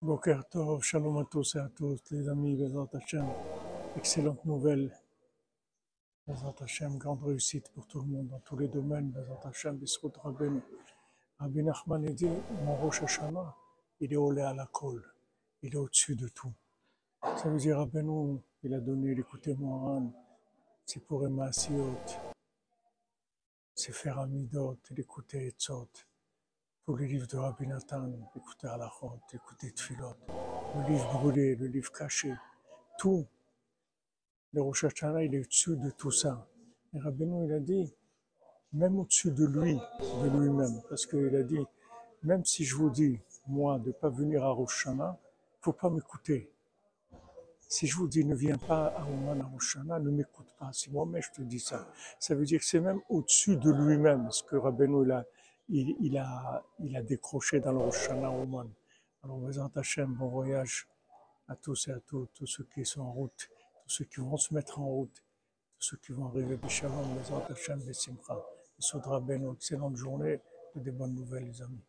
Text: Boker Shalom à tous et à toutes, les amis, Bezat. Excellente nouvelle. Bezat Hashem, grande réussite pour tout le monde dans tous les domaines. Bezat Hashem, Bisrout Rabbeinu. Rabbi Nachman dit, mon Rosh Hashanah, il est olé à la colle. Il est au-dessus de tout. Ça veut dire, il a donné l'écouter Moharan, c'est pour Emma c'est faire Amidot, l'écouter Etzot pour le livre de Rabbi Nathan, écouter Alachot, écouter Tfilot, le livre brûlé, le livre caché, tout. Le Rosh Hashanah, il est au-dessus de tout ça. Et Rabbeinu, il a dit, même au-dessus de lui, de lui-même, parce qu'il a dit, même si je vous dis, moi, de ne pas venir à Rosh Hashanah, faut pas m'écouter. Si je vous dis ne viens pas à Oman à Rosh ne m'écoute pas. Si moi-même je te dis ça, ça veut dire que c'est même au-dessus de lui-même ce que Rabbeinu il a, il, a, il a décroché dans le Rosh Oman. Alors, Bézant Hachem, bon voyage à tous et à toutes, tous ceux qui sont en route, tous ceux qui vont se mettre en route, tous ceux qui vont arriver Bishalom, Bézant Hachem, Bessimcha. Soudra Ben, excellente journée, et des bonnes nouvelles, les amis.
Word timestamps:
Boker 0.00 0.44
Shalom 0.80 1.18
à 1.18 1.24
tous 1.24 1.56
et 1.56 1.58
à 1.58 1.68
toutes, 1.74 2.12
les 2.12 2.28
amis, 2.28 2.54
Bezat. 2.54 2.88
Excellente 3.96 4.44
nouvelle. 4.44 4.96
Bezat 6.24 6.54
Hashem, 6.60 6.98
grande 6.98 7.24
réussite 7.24 7.68
pour 7.72 7.84
tout 7.88 8.00
le 8.02 8.06
monde 8.06 8.28
dans 8.28 8.38
tous 8.38 8.56
les 8.56 8.68
domaines. 8.68 9.10
Bezat 9.10 9.40
Hashem, 9.48 9.76
Bisrout 9.76 10.12
Rabbeinu. 10.22 10.60
Rabbi 11.40 11.64
Nachman 11.64 12.04
dit, 12.14 12.30
mon 12.64 12.76
Rosh 12.76 13.02
Hashanah, 13.02 13.56
il 13.98 14.12
est 14.12 14.16
olé 14.16 14.42
à 14.42 14.54
la 14.54 14.66
colle. 14.66 15.04
Il 15.62 15.74
est 15.74 15.76
au-dessus 15.76 16.14
de 16.14 16.28
tout. 16.28 16.52
Ça 17.20 17.48
veut 17.48 17.58
dire, 17.58 17.84
il 18.62 18.74
a 18.74 18.80
donné 18.80 19.16
l'écouter 19.16 19.56
Moharan, 19.56 20.12
c'est 20.86 21.04
pour 21.04 21.26
Emma 21.26 21.50
c'est 23.74 23.92
faire 23.92 24.20
Amidot, 24.20 24.78
l'écouter 24.90 25.48
Etzot 25.48 25.88
pour 26.88 26.96
le 26.96 27.04
livre 27.04 27.26
de 27.26 27.36
Rabbi 27.36 27.66
Nathan, 27.66 28.08
écouter 28.34 28.66
Alachot, 28.66 29.20
écouter 29.34 29.70
Tfilot, 29.72 30.14
le 30.74 30.88
livre 30.88 31.18
brûlé, 31.18 31.54
le 31.54 31.66
livre 31.66 31.92
caché, 31.92 32.32
tout. 32.98 33.26
Le 34.54 34.62
Rosh 34.62 34.84
Hashanah, 34.84 35.22
il 35.24 35.34
est 35.34 35.40
au-dessus 35.40 35.76
de 35.76 35.90
tout 35.90 36.10
ça. 36.10 36.48
Et 36.94 36.98
Rabbeinu, 36.98 37.44
il 37.44 37.52
a 37.52 37.60
dit, 37.60 37.92
même 38.72 38.98
au-dessus 39.00 39.32
de 39.32 39.44
lui, 39.44 39.74
de 39.74 40.28
lui-même, 40.30 40.80
parce 40.88 41.04
qu'il 41.04 41.36
a 41.36 41.42
dit, 41.42 41.62
même 42.22 42.46
si 42.46 42.64
je 42.64 42.74
vous 42.74 42.88
dis, 42.88 43.20
moi, 43.46 43.78
de 43.78 43.88
ne 43.88 43.92
pas 43.92 44.08
venir 44.08 44.42
à 44.42 44.48
Rosh 44.48 44.86
Hashanah, 44.86 45.18
faut 45.60 45.74
pas 45.74 45.90
m'écouter. 45.90 46.50
Si 47.68 47.86
je 47.86 47.96
vous 47.96 48.08
dis 48.08 48.24
ne 48.24 48.34
viens 48.34 48.56
pas 48.56 48.86
à 48.96 49.04
Oman 49.04 49.42
à 49.42 49.44
Rosh 49.44 49.76
ne 49.76 50.10
m'écoute 50.10 50.48
pas. 50.58 50.72
Si 50.72 50.90
moi-même 50.90 51.20
je 51.20 51.32
te 51.32 51.42
dis 51.42 51.60
ça, 51.60 51.86
ça 52.18 52.34
veut 52.34 52.46
dire 52.46 52.60
que 52.60 52.64
c'est 52.64 52.80
même 52.80 53.02
au-dessus 53.10 53.58
de 53.58 53.70
lui-même 53.70 54.30
ce 54.30 54.42
que 54.42 54.56
Rabbeinu 54.56 55.04
il 55.04 55.12
a, 55.12 55.26
il, 55.68 56.16
a, 56.18 56.64
il 56.80 56.96
a 56.96 57.02
décroché 57.02 57.60
dans 57.60 57.72
le 57.72 57.78
Rosh 57.78 58.08
Oman. 58.10 58.70
Alors, 59.22 59.38
Bézant 59.38 59.70
Hachem, 59.74 60.14
bon 60.14 60.28
voyage 60.28 60.88
à 61.48 61.56
tous 61.56 61.88
et 61.88 61.92
à 61.92 62.00
toutes, 62.00 62.32
tous 62.34 62.46
ceux 62.46 62.64
qui 62.64 62.84
sont 62.84 63.02
en 63.02 63.12
route, 63.12 63.48
tous 63.84 63.90
ceux 63.90 64.04
qui 64.04 64.20
vont 64.20 64.36
se 64.36 64.54
mettre 64.54 64.78
en 64.78 64.86
route, 64.86 65.24
tous 65.78 65.84
ceux 65.90 65.96
qui 65.98 66.12
vont 66.12 66.26
arriver 66.26 66.56
Bishalom, 66.56 67.14
Bézant 67.16 67.44
Hachem, 67.48 67.80
Bessimcha. 67.82 68.38
Soudra 68.78 69.18
Ben, 69.18 69.52
excellente 69.52 69.96
journée, 69.96 70.40
et 70.76 70.80
des 70.80 70.92
bonnes 70.92 71.14
nouvelles, 71.14 71.46
les 71.46 71.62
amis. 71.62 71.82